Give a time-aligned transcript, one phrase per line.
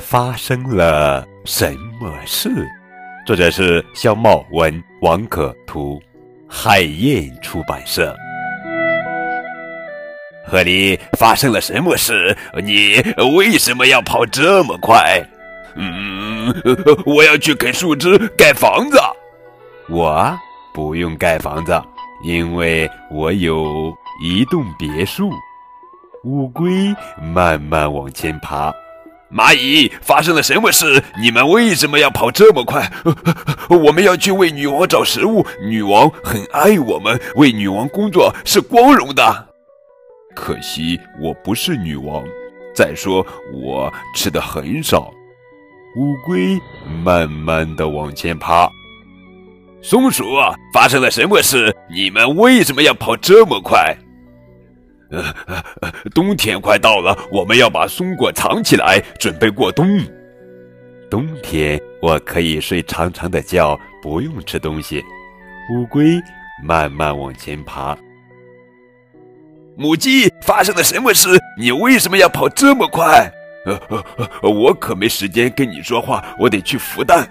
[0.00, 2.66] 发生了什么事？
[3.26, 6.00] 作者是肖茂文，王可图，
[6.48, 8.16] 海燕出版社。
[10.46, 12.36] 河里发生了什么事？
[12.64, 13.00] 你
[13.36, 15.22] 为什么要跑这么快？
[15.76, 16.52] 嗯，
[17.06, 18.98] 我要去啃树枝盖房子。
[19.88, 20.36] 我
[20.72, 21.80] 不用盖房子，
[22.24, 23.94] 因为我有
[24.24, 25.30] 一栋别墅。
[26.24, 28.74] 乌龟慢慢往前爬。
[29.32, 31.02] 蚂蚁发生了什么事？
[31.20, 32.90] 你们为什么要跑这么快？
[33.70, 35.46] 我们要去为女王找食物。
[35.62, 39.48] 女王很爱我们，为女王工作是光荣的。
[40.34, 42.24] 可惜我不是女王。
[42.74, 45.12] 再说我吃的很少。
[45.96, 46.58] 乌龟
[47.04, 48.68] 慢慢的往前爬。
[49.82, 50.24] 松鼠
[50.72, 51.74] 发生了什么事？
[51.88, 53.96] 你们为什么要跑这么快？
[55.10, 55.22] 呃，
[56.14, 60.00] 冬天快到了，我们要把松果藏起来，准备过冬。
[61.10, 65.02] 冬天我可以睡长长的觉，不用吃东西。
[65.74, 66.20] 乌龟
[66.64, 67.96] 慢慢往前爬。
[69.76, 71.28] 母鸡发生了什么事？
[71.58, 73.32] 你为什么要跑这么快？
[73.66, 74.04] 呃呃
[74.42, 77.28] 呃，我可没时间跟你说话，我得去孵蛋。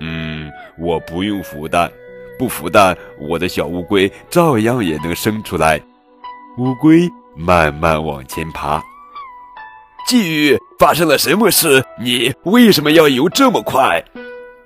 [0.00, 1.90] 嗯，我不用孵蛋，
[2.38, 5.80] 不孵蛋，我的小乌龟照样也能生出来。
[6.58, 8.82] 乌龟慢慢往前爬。
[10.08, 11.84] 鲫鱼发生了什么事？
[12.00, 14.02] 你为什么要游这么快？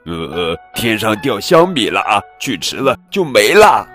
[0.07, 3.87] 呃，天上掉香米了啊，去吃了就没了。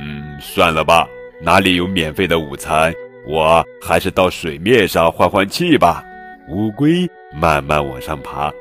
[0.00, 1.08] 嗯，算了吧，
[1.42, 2.94] 哪里有免费的午餐？
[3.26, 6.04] 我还是到水面上换换气吧。
[6.50, 8.52] 乌龟慢慢往上爬。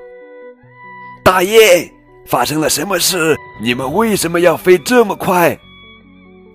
[1.23, 1.87] 大雁
[2.25, 3.37] 发生了什么事？
[3.61, 5.55] 你们为什么要飞这么快？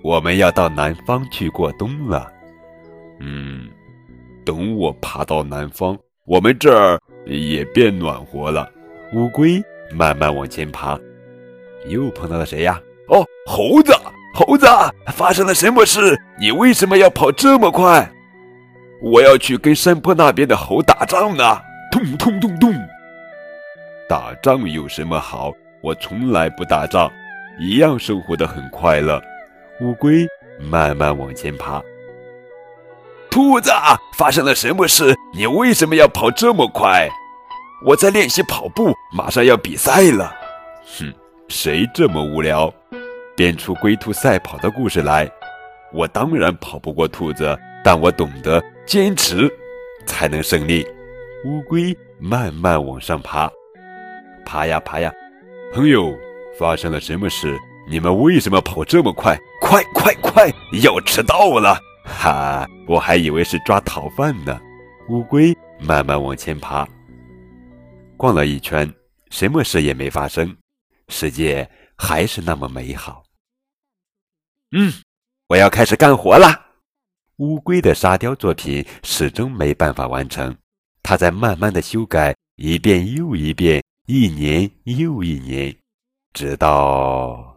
[0.05, 2.31] 我们要到南方去过冬了。
[3.19, 3.67] 嗯，
[4.45, 5.97] 等我爬到南方，
[6.27, 8.69] 我们这儿也变暖和了。
[9.15, 9.59] 乌龟
[9.91, 10.95] 慢慢往前爬，
[11.87, 12.79] 又碰到了谁呀？
[13.07, 13.93] 哦，猴子！
[14.35, 14.67] 猴子，
[15.07, 16.15] 发生了什么事？
[16.39, 18.07] 你为什么要跑这么快？
[19.01, 21.59] 我要去跟山坡那边的猴打仗呢！
[21.91, 22.71] 咚咚咚咚！
[24.07, 25.51] 打仗有什么好？
[25.81, 27.11] 我从来不打仗，
[27.59, 29.19] 一样生活的很快乐。
[29.81, 30.25] 乌龟
[30.59, 31.81] 慢慢往前爬。
[33.29, 33.69] 兔子，
[34.17, 35.13] 发生了什么事？
[35.33, 37.09] 你为什么要跑这么快？
[37.85, 40.33] 我在练习跑步，马上要比赛了。
[40.97, 41.13] 哼，
[41.49, 42.73] 谁这么无聊，
[43.35, 45.29] 编出龟兔赛跑的故事来？
[45.91, 49.51] 我当然跑不过兔子，但我懂得坚持
[50.05, 50.87] 才能胜利。
[51.45, 53.51] 乌龟慢慢往上爬，
[54.45, 55.11] 爬呀爬呀。
[55.73, 56.17] 朋友，
[56.57, 57.53] 发生了什么事？
[57.87, 59.39] 你们为什么跑这么快？
[59.61, 60.51] 快快快！
[60.81, 61.79] 要迟到了！
[62.03, 64.59] 哈，我还以为是抓逃犯呢。
[65.09, 66.87] 乌龟慢慢往前爬，
[68.17, 68.91] 逛了一圈，
[69.29, 70.55] 什么事也没发生，
[71.09, 73.23] 世界还是那么美好。
[74.71, 74.91] 嗯，
[75.47, 76.59] 我要开始干活了。
[77.37, 80.55] 乌龟的沙雕作品始终没办法完成，
[81.03, 85.75] 它在慢慢的修改，一遍又一遍，一年又一年，
[86.33, 87.54] 直到。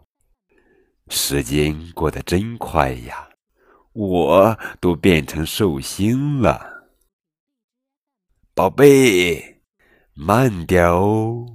[1.10, 3.28] 时间过得真快呀，
[3.92, 6.88] 我都变成寿星了。
[8.54, 9.62] 宝贝，
[10.14, 11.46] 慢点哦。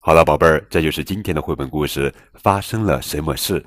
[0.00, 2.14] 好了，宝贝儿，这就是今天的绘本故事。
[2.34, 3.64] 发生了什么事？